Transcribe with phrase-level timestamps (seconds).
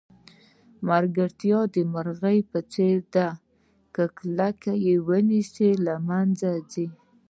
[0.89, 3.27] ملګرتیا د مرغۍ په څېر ده
[3.95, 6.87] که کلکه یې ونیسئ له منځه ځي.